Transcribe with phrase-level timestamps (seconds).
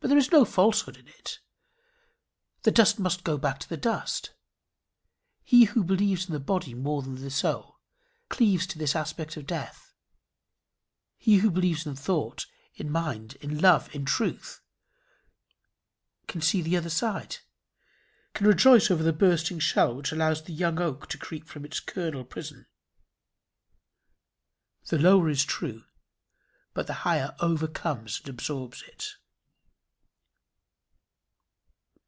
[0.00, 1.38] But there is no falsehood in it.
[2.64, 4.32] The dust must go back to the dust.
[5.44, 7.78] He who believes in the body more than in the soul,
[8.28, 9.94] cleaves to this aspect of death:
[11.18, 14.60] he who believes in thought, in mind, in love, in truth,
[16.26, 17.36] can see the other side
[18.34, 21.78] can rejoice over the bursting shell which allows the young oak to creep from its
[21.78, 22.66] kernel prison.
[24.88, 25.84] The lower is true,
[26.74, 29.12] but the higher overcomes and absorbs it.